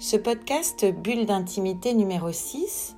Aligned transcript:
Ce 0.00 0.16
podcast 0.16 0.84
Bulle 0.84 1.24
d'intimité 1.24 1.94
numéro 1.94 2.32
6 2.32 2.96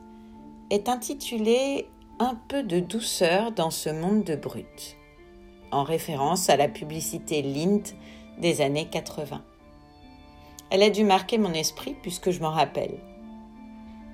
est 0.70 0.88
intitulé 0.88 1.90
Un 2.18 2.34
peu 2.48 2.62
de 2.62 2.80
douceur 2.80 3.52
dans 3.52 3.70
ce 3.70 3.90
monde 3.90 4.24
de 4.24 4.34
brut, 4.34 4.96
en 5.72 5.84
référence 5.84 6.48
à 6.48 6.56
la 6.56 6.68
publicité 6.68 7.42
Lint 7.42 7.82
des 8.38 8.62
années 8.62 8.88
80. 8.88 9.42
Elle 10.70 10.82
a 10.82 10.88
dû 10.88 11.04
marquer 11.04 11.36
mon 11.36 11.52
esprit 11.52 11.94
puisque 12.00 12.30
je 12.30 12.40
m'en 12.40 12.50
rappelle. 12.50 12.98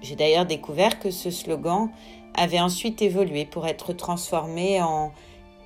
J'ai 0.02 0.16
d'ailleurs 0.16 0.46
découvert 0.46 0.98
que 0.98 1.12
ce 1.12 1.30
slogan 1.30 1.88
avait 2.34 2.60
ensuite 2.60 3.00
évolué 3.00 3.46
pour 3.46 3.68
être 3.68 3.92
transformé 3.92 4.82
en 4.82 5.12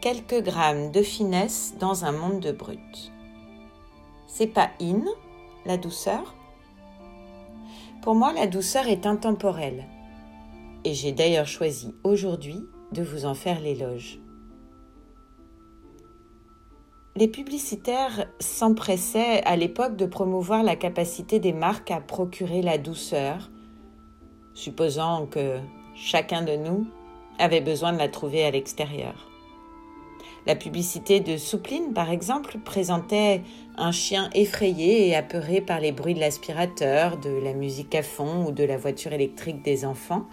quelques 0.02 0.42
grammes 0.42 0.92
de 0.92 1.00
finesse 1.00 1.76
dans 1.80 2.04
un 2.04 2.12
monde 2.12 2.40
de 2.40 2.52
brut. 2.52 3.10
C'est 4.26 4.48
pas 4.48 4.70
in, 4.82 5.02
la 5.64 5.78
douceur 5.78 6.34
pour 8.06 8.14
moi, 8.14 8.32
la 8.32 8.46
douceur 8.46 8.86
est 8.86 9.04
intemporelle. 9.04 9.84
Et 10.84 10.94
j'ai 10.94 11.10
d'ailleurs 11.10 11.48
choisi 11.48 11.92
aujourd'hui 12.04 12.64
de 12.92 13.02
vous 13.02 13.26
en 13.26 13.34
faire 13.34 13.58
l'éloge. 13.58 14.20
Les 17.16 17.26
publicitaires 17.26 18.28
s'empressaient 18.38 19.42
à 19.42 19.56
l'époque 19.56 19.96
de 19.96 20.06
promouvoir 20.06 20.62
la 20.62 20.76
capacité 20.76 21.40
des 21.40 21.52
marques 21.52 21.90
à 21.90 22.00
procurer 22.00 22.62
la 22.62 22.78
douceur, 22.78 23.50
supposant 24.54 25.26
que 25.26 25.58
chacun 25.96 26.42
de 26.42 26.54
nous 26.54 26.86
avait 27.40 27.60
besoin 27.60 27.92
de 27.92 27.98
la 27.98 28.08
trouver 28.08 28.44
à 28.44 28.52
l'extérieur. 28.52 29.28
La 30.46 30.54
publicité 30.54 31.20
de 31.20 31.36
Soupline, 31.36 31.92
par 31.92 32.10
exemple, 32.10 32.58
présentait 32.64 33.42
un 33.76 33.90
chien 33.90 34.30
effrayé 34.34 35.08
et 35.08 35.16
apeuré 35.16 35.60
par 35.60 35.80
les 35.80 35.92
bruits 35.92 36.14
de 36.14 36.20
l'aspirateur, 36.20 37.16
de 37.18 37.30
la 37.30 37.52
musique 37.52 37.94
à 37.94 38.02
fond 38.02 38.46
ou 38.46 38.52
de 38.52 38.64
la 38.64 38.76
voiture 38.76 39.12
électrique 39.12 39.62
des 39.62 39.84
enfants, 39.84 40.26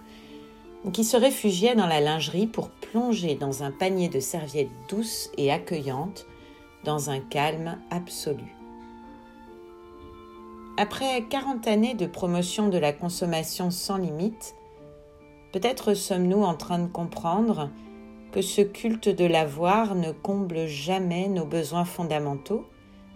qui 0.92 1.04
se 1.04 1.16
réfugiait 1.16 1.74
dans 1.74 1.86
la 1.86 2.00
lingerie 2.00 2.46
pour 2.46 2.70
plonger 2.70 3.34
dans 3.34 3.62
un 3.62 3.70
panier 3.70 4.08
de 4.08 4.20
serviettes 4.20 4.70
douces 4.88 5.30
et 5.36 5.50
accueillantes, 5.50 6.26
dans 6.84 7.10
un 7.10 7.18
calme 7.18 7.78
absolu. 7.90 8.54
Après 10.76 11.22
40 11.30 11.66
années 11.68 11.94
de 11.94 12.06
promotion 12.06 12.68
de 12.68 12.78
la 12.78 12.92
consommation 12.92 13.70
sans 13.70 13.96
limite, 13.96 14.54
peut-être 15.52 15.94
sommes-nous 15.94 16.42
en 16.42 16.54
train 16.54 16.80
de 16.80 16.88
comprendre 16.88 17.70
que 18.34 18.42
ce 18.42 18.62
culte 18.62 19.08
de 19.08 19.26
l'avoir 19.26 19.94
ne 19.94 20.10
comble 20.10 20.66
jamais 20.66 21.28
nos 21.28 21.46
besoins 21.46 21.84
fondamentaux, 21.84 22.64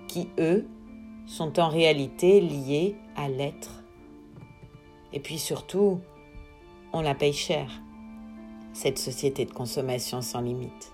qui, 0.07 0.29
eux, 0.39 0.69
sont 1.27 1.59
en 1.59 1.69
réalité 1.69 2.41
liés 2.41 2.95
à 3.17 3.29
l'être. 3.29 3.83
Et 5.13 5.19
puis 5.19 5.41
surtout, 5.41 5.99
on 6.93 7.01
la 7.01 7.17
paye 7.17 7.33
cher, 7.33 7.69
cette 8.73 9.01
société 9.01 9.45
de 9.45 9.51
consommation 9.51 10.23
sans 10.23 10.41
limite. 10.41 10.93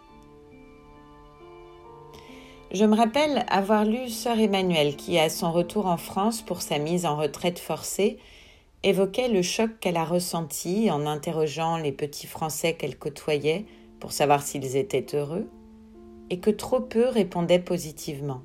Je 2.72 2.86
me 2.86 2.96
rappelle 2.96 3.44
avoir 3.48 3.84
lu 3.84 4.08
Sœur 4.08 4.38
Emmanuelle 4.38 4.96
qui, 4.96 5.18
à 5.18 5.28
son 5.28 5.52
retour 5.52 5.84
en 5.84 5.98
France 5.98 6.40
pour 6.40 6.62
sa 6.62 6.78
mise 6.78 7.04
en 7.04 7.18
retraite 7.18 7.58
forcée, 7.58 8.16
évoquait 8.84 9.28
le 9.28 9.42
choc 9.42 9.78
qu'elle 9.80 9.98
a 9.98 10.04
ressenti 10.06 10.90
en 10.90 11.04
interrogeant 11.06 11.76
les 11.76 11.92
petits 11.92 12.26
Français 12.26 12.72
qu'elle 12.72 12.96
côtoyait 12.96 13.66
pour 14.04 14.12
savoir 14.12 14.42
s'ils 14.42 14.76
étaient 14.76 15.16
heureux, 15.16 15.48
et 16.28 16.38
que 16.38 16.50
trop 16.50 16.80
peu 16.80 17.08
répondaient 17.08 17.58
positivement. 17.58 18.42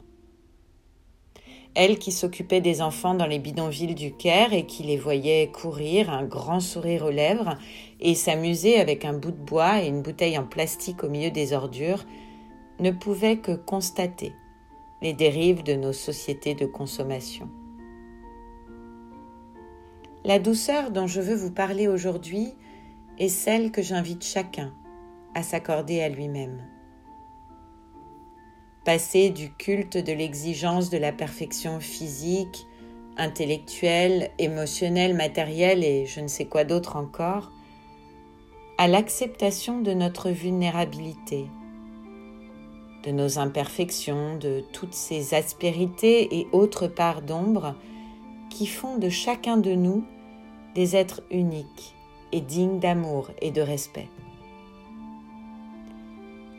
Elle 1.75 2.00
qui 2.00 2.14
s'occupait 2.14 2.62
des 2.62 2.81
enfants 2.81 3.14
dans 3.14 3.25
les 3.25 3.40
bidonvilles 3.40 3.94
du 3.94 4.14
Caire 4.14 4.53
et 4.53 4.66
qui 4.66 4.84
les 4.84 4.96
voyait 4.96 5.52
courir, 5.52 6.12
un 6.12 6.24
grand 6.24 6.62
sourire 6.62 7.03
aux 7.03 7.12
lèvres, 7.12 7.58
et 8.00 8.16
s'amuser 8.16 8.80
avec 8.80 9.03
un 9.03 9.12
bout 9.12 9.31
de 9.31 9.36
bois 9.36 9.84
et 9.84 9.90
une 9.90 10.02
bouteille 10.02 10.38
en 10.38 10.46
plastique 10.46 11.03
au 11.03 11.09
milieu 11.09 11.30
des 11.30 11.52
ordures, 11.52 12.06
ne 12.80 12.91
pouvait 12.91 13.40
que 13.40 13.52
constater 13.52 14.31
les 15.02 15.12
dérives 15.12 15.64
de 15.64 15.74
nos 15.74 15.91
sociétés 15.91 16.56
de 16.56 16.68
consommation. 16.68 17.50
La 20.24 20.40
douceur 20.40 20.91
dont 20.91 21.08
je 21.08 21.20
veux 21.20 21.36
vous 21.36 21.52
parler 21.52 21.90
aujourd'hui 21.90 22.53
est 23.18 23.28
celle 23.28 23.72
que 23.72 23.81
j'invite 23.81 24.24
chacun 24.24 24.72
à 25.35 25.44
s'accorder 25.44 26.01
à 26.01 26.09
lui-même. 26.09 26.66
Passer 28.85 29.29
du 29.29 29.51
culte 29.51 29.97
de 29.97 30.13
l'exigence 30.13 30.90
de 30.90 30.97
la 30.97 31.12
perfection 31.12 31.79
physique, 31.79 32.66
intellectuelle, 33.17 34.31
émotionnelle, 34.40 35.16
matérielle 35.16 35.84
et 35.84 36.06
je 36.06 36.22
ne 36.22 36.28
sais 36.28 36.45
quoi 36.45 36.63
d'autre 36.63 36.95
encore, 36.95 37.51
à 38.78 38.88
l'acceptation 38.88 39.81
de 39.81 39.94
notre 39.94 40.29
vulnérabilité, 40.29 41.47
de 43.03 43.11
nos 43.11 43.38
imperfections, 43.38 44.38
de 44.38 44.63
toutes 44.72 44.94
ces 44.94 45.34
aspérités 45.34 46.40
et 46.40 46.47
autres 46.53 46.88
parts 46.88 47.22
d'ombre 47.22 47.75
qui 48.50 48.66
font 48.66 48.97
de 48.97 49.09
chacun 49.09 49.57
de 49.57 49.73
nous 49.73 50.06
des 50.75 50.96
êtres 50.96 51.22
uniques 51.29 51.96
et 52.31 52.41
dignes 52.41 52.79
d'amour 52.79 53.31
et 53.41 53.51
de 53.51 53.61
respect. 53.61 54.07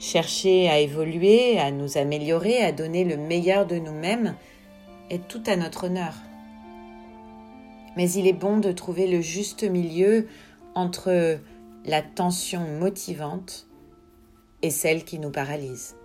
Chercher 0.00 0.70
à 0.70 0.78
évoluer, 0.78 1.58
à 1.58 1.70
nous 1.70 1.98
améliorer, 1.98 2.64
à 2.64 2.72
donner 2.72 3.04
le 3.04 3.18
meilleur 3.18 3.66
de 3.66 3.76
nous-mêmes 3.76 4.34
est 5.10 5.28
tout 5.28 5.42
à 5.46 5.56
notre 5.56 5.84
honneur. 5.84 6.14
Mais 7.98 8.10
il 8.12 8.26
est 8.26 8.32
bon 8.32 8.56
de 8.56 8.72
trouver 8.72 9.06
le 9.06 9.20
juste 9.20 9.62
milieu 9.62 10.26
entre 10.74 11.38
la 11.84 12.00
tension 12.00 12.60
motivante 12.78 13.66
et 14.62 14.70
celle 14.70 15.04
qui 15.04 15.18
nous 15.18 15.30
paralyse. 15.30 15.96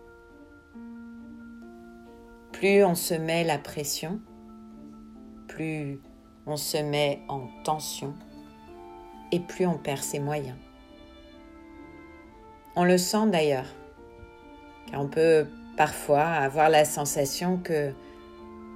Plus 2.51 2.83
on 2.83 2.95
se 2.95 3.13
met 3.13 3.45
la 3.45 3.57
pression, 3.57 4.19
plus 5.47 6.01
on 6.45 6.57
se 6.57 6.77
met 6.77 7.21
en 7.29 7.47
tension 7.63 8.13
et 9.31 9.39
plus 9.39 9.65
on 9.65 9.77
perd 9.77 10.01
ses 10.01 10.19
moyens. 10.19 10.57
On 12.75 12.83
le 12.83 12.97
sent 12.97 13.27
d'ailleurs 13.27 13.67
car 14.89 15.01
on 15.01 15.07
peut 15.07 15.47
parfois 15.77 16.25
avoir 16.25 16.69
la 16.69 16.85
sensation 16.85 17.57
que 17.57 17.91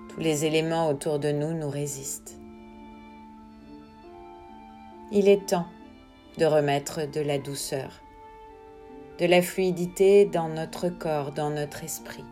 tous 0.10 0.20
les 0.20 0.46
éléments 0.46 0.90
autour 0.90 1.20
de 1.20 1.32
nous 1.32 1.54
nous 1.54 1.70
résistent. 1.70 2.38
Il 5.12 5.28
est 5.28 5.48
temps 5.48 5.68
de 6.38 6.46
remettre 6.46 7.10
de 7.10 7.22
la 7.22 7.38
douceur, 7.38 8.02
de 9.18 9.26
la 9.26 9.42
fluidité 9.42 10.26
dans 10.26 10.50
notre 10.50 10.90
corps, 10.90 11.32
dans 11.32 11.50
notre 11.50 11.84
esprit. 11.84 12.26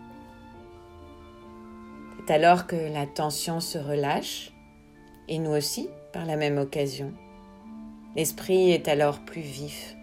C'est 2.25 2.33
alors 2.33 2.67
que 2.67 2.75
la 2.75 3.07
tension 3.07 3.59
se 3.59 3.77
relâche, 3.77 4.51
et 5.27 5.39
nous 5.39 5.51
aussi 5.51 5.89
par 6.13 6.25
la 6.25 6.35
même 6.35 6.57
occasion. 6.57 7.13
L'esprit 8.15 8.71
est 8.71 8.87
alors 8.87 9.19
plus 9.19 9.41
vif, 9.41 9.95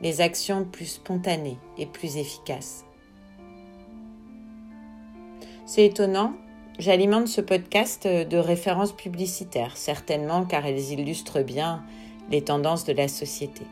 les 0.00 0.20
actions 0.20 0.64
plus 0.64 0.86
spontanées 0.86 1.58
et 1.78 1.86
plus 1.86 2.16
efficaces. 2.16 2.84
C'est 5.66 5.86
étonnant, 5.86 6.34
j'alimente 6.78 7.26
ce 7.26 7.40
podcast 7.40 8.06
de 8.06 8.36
références 8.36 8.92
publicitaires, 8.92 9.78
certainement 9.78 10.44
car 10.44 10.66
elles 10.66 10.92
illustrent 10.92 11.42
bien 11.42 11.82
les 12.30 12.42
tendances 12.42 12.84
de 12.84 12.92
la 12.92 13.08
société. 13.08 13.62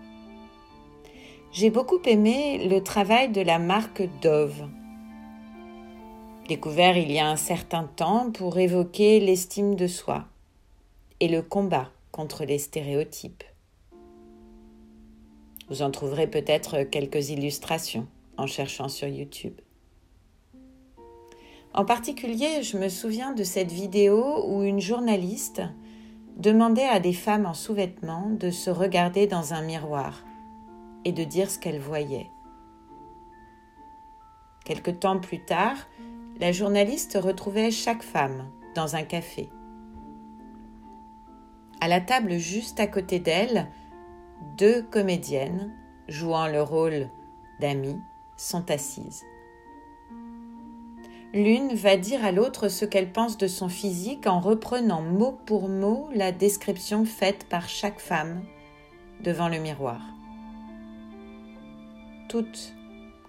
J'ai 1.53 1.69
beaucoup 1.69 2.01
aimé 2.07 2.67
le 2.67 2.83
travail 2.83 3.29
de 3.31 3.43
la 3.43 3.59
marque 3.59 4.03
Dove, 4.23 4.69
découvert 6.49 6.97
il 6.97 7.13
y 7.13 7.19
a 7.19 7.29
un 7.29 7.37
certain 7.37 7.85
temps 7.85 8.31
pour 8.31 8.59
évoquer 8.59 9.21
l'estime 9.21 9.75
de 9.75 9.87
soi 9.87 10.25
et 11.21 11.29
le 11.29 11.43
combat 11.43 11.91
contre 12.11 12.45
les 12.45 12.59
stéréotypes. 12.59 13.45
Vous 15.69 15.83
en 15.83 15.91
trouverez 15.91 16.27
peut-être 16.27 16.85
quelques 16.85 17.29
illustrations 17.29 18.07
en 18.39 18.47
cherchant 18.47 18.89
sur 18.89 19.09
YouTube. 19.09 19.61
En 21.75 21.87
particulier, 21.87 22.63
je 22.63 22.77
me 22.77 22.91
souviens 22.91 23.33
de 23.33 23.45
cette 23.45 23.73
vidéo 23.73 24.45
où 24.47 24.63
une 24.63 24.81
journaliste 24.81 25.63
demandait 26.37 26.89
à 26.89 27.01
des 27.01 27.15
femmes 27.15 27.47
en 27.47 27.55
sous-vêtements 27.55 28.29
de 28.31 28.51
se 28.51 28.69
regarder 28.69 29.27
dans 29.27 29.55
un 29.55 29.63
miroir 29.63 30.23
et 31.07 31.13
de 31.13 31.25
dire 31.25 31.51
ce 31.51 31.59
qu'elles 31.59 31.81
voyaient. 31.81 32.31
Quelque 34.67 34.91
temps 34.91 35.19
plus 35.19 35.43
tard, 35.45 35.77
la 36.41 36.53
journaliste 36.53 37.19
retrouvait 37.21 37.71
chaque 37.71 38.03
femme 38.03 38.51
dans 38.75 38.95
un 38.95 39.03
café. 39.03 39.49
À 41.81 41.89
la 41.89 42.01
table 42.01 42.37
juste 42.37 42.81
à 42.81 42.87
côté 42.87 43.19
d'elle, 43.19 43.69
deux 44.59 44.83
comédiennes, 44.83 45.73
jouant 46.07 46.49
le 46.49 46.63
rôle 46.63 47.09
d'amies, 47.61 48.01
sont 48.37 48.71
assises. 48.71 49.25
L'une 51.35 51.75
va 51.75 51.97
dire 51.97 52.23
à 52.27 52.31
l'autre 52.31 52.69
ce 52.69 52.85
qu'elle 52.85 53.11
pense 53.11 53.39
de 53.39 53.47
son 53.47 53.71
physique 53.71 54.27
en 54.27 54.39
reprenant 54.39 55.01
mot 55.01 55.39
pour 55.47 55.71
mot 55.71 56.11
la 56.15 56.31
description 56.31 57.07
faite 57.07 57.47
par 57.49 57.71
chaque 57.71 58.01
femme 58.01 58.43
devant 59.23 59.49
le 59.49 59.59
miroir. 59.59 60.03
Toutes 62.29 62.75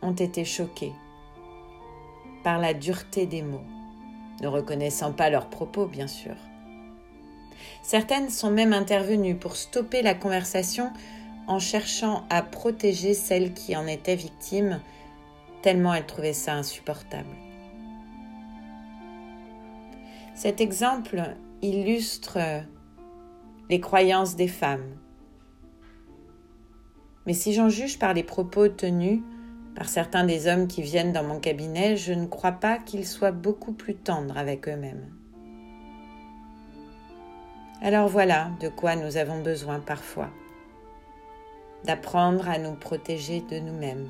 ont 0.01 0.11
été 0.11 0.43
choquées 0.43 0.91
par 2.43 2.59
la 2.59 2.73
dureté 2.73 3.25
des 3.25 3.41
mots, 3.41 3.63
ne 4.41 4.47
reconnaissant 4.47 5.13
pas 5.13 5.29
leurs 5.29 5.49
propos, 5.49 5.85
bien 5.85 6.07
sûr. 6.07 6.35
Certaines 7.83 8.29
sont 8.29 8.51
même 8.51 8.73
intervenues 8.73 9.35
pour 9.35 9.55
stopper 9.55 10.01
la 10.01 10.13
conversation 10.13 10.91
en 11.47 11.59
cherchant 11.59 12.25
à 12.29 12.41
protéger 12.41 13.13
celles 13.13 13.53
qui 13.53 13.77
en 13.77 13.87
étaient 13.87 14.17
victimes, 14.17 14.81
tellement 15.61 15.93
elles 15.93 16.05
trouvaient 16.05 16.33
ça 16.33 16.55
insupportable. 16.55 17.52
Cet 20.35 20.61
exemple 20.61 21.21
illustre 21.61 22.39
les 23.69 23.79
croyances 23.79 24.35
des 24.35 24.47
femmes. 24.47 24.97
Mais 27.25 27.33
si 27.33 27.53
j'en 27.53 27.69
juge 27.69 27.99
par 27.99 28.13
les 28.13 28.23
propos 28.23 28.67
tenus 28.67 29.21
par 29.75 29.87
certains 29.87 30.23
des 30.23 30.47
hommes 30.47 30.67
qui 30.67 30.81
viennent 30.81 31.13
dans 31.13 31.23
mon 31.23 31.39
cabinet, 31.39 31.97
je 31.97 32.13
ne 32.13 32.25
crois 32.25 32.51
pas 32.51 32.77
qu'ils 32.77 33.07
soient 33.07 33.31
beaucoup 33.31 33.73
plus 33.73 33.95
tendres 33.95 34.37
avec 34.37 34.67
eux-mêmes. 34.67 35.11
Alors 37.81 38.07
voilà 38.07 38.51
de 38.59 38.69
quoi 38.69 38.95
nous 38.95 39.17
avons 39.17 39.41
besoin 39.41 39.79
parfois. 39.79 40.29
D'apprendre 41.85 42.49
à 42.49 42.57
nous 42.57 42.75
protéger 42.75 43.41
de 43.41 43.59
nous-mêmes, 43.59 44.09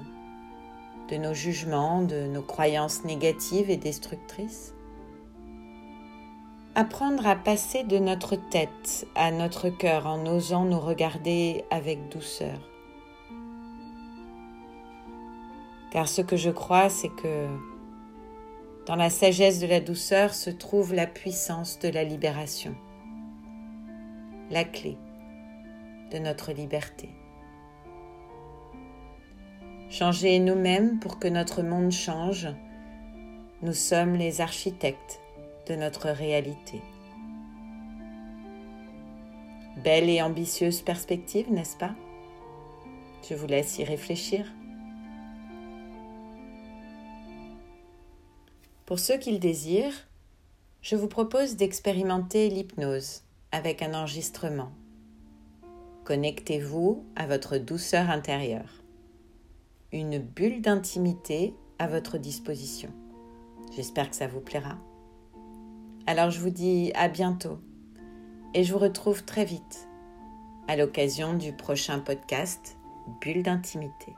de 1.09 1.17
nos 1.17 1.33
jugements, 1.33 2.01
de 2.01 2.27
nos 2.27 2.43
croyances 2.43 3.03
négatives 3.03 3.69
et 3.69 3.77
destructrices 3.77 4.73
Apprendre 6.75 7.27
à 7.27 7.35
passer 7.35 7.83
de 7.83 7.99
notre 7.99 8.35
tête 8.35 9.05
à 9.13 9.29
notre 9.29 9.69
cœur 9.69 10.07
en 10.07 10.25
osant 10.25 10.65
nous 10.65 10.79
regarder 10.79 11.65
avec 11.69 12.09
douceur. 12.09 12.57
Car 15.91 16.07
ce 16.07 16.23
que 16.23 16.35
je 16.35 16.49
crois, 16.49 16.89
c'est 16.89 17.13
que 17.13 17.45
dans 18.87 18.95
la 18.95 19.11
sagesse 19.11 19.59
de 19.59 19.67
la 19.67 19.81
douceur 19.81 20.33
se 20.33 20.49
trouve 20.49 20.95
la 20.95 21.05
puissance 21.05 21.77
de 21.77 21.89
la 21.89 22.03
libération, 22.03 22.75
la 24.49 24.63
clé 24.63 24.97
de 26.11 26.17
notre 26.17 26.53
liberté. 26.53 27.09
Changer 29.91 30.39
nous-mêmes 30.39 30.99
pour 30.99 31.19
que 31.19 31.27
notre 31.27 31.61
monde 31.61 31.91
change, 31.91 32.47
nous 33.61 33.73
sommes 33.73 34.15
les 34.15 34.41
architectes 34.41 35.22
de 35.67 35.75
notre 35.75 36.09
réalité. 36.09 36.81
Belle 39.83 40.09
et 40.09 40.21
ambitieuse 40.21 40.81
perspective, 40.81 41.51
n'est-ce 41.51 41.77
pas? 41.77 41.95
Je 43.27 43.35
vous 43.35 43.47
laisse 43.47 43.79
y 43.79 43.83
réfléchir. 43.83 44.45
Pour 48.85 48.99
ceux 48.99 49.17
qui 49.17 49.31
le 49.31 49.39
désirent, 49.39 50.07
je 50.81 50.95
vous 50.95 51.07
propose 51.07 51.55
d'expérimenter 51.55 52.49
l'hypnose 52.49 53.21
avec 53.51 53.81
un 53.81 53.93
enregistrement. 53.93 54.71
Connectez-vous 56.03 57.05
à 57.15 57.25
votre 57.25 57.57
douceur 57.57 58.09
intérieure. 58.09 58.83
Une 59.93 60.19
bulle 60.19 60.61
d'intimité 60.61 61.53
à 61.79 61.87
votre 61.87 62.17
disposition. 62.17 62.89
J'espère 63.75 64.09
que 64.09 64.15
ça 64.15 64.27
vous 64.27 64.41
plaira. 64.41 64.77
Alors 66.05 66.31
je 66.31 66.39
vous 66.39 66.49
dis 66.49 66.91
à 66.95 67.07
bientôt 67.07 67.59
et 68.53 68.65
je 68.65 68.73
vous 68.73 68.79
retrouve 68.79 69.23
très 69.23 69.45
vite 69.45 69.87
à 70.67 70.75
l'occasion 70.75 71.33
du 71.33 71.53
prochain 71.53 71.99
podcast 71.99 72.77
Bulle 73.21 73.41
d'intimité. 73.41 74.13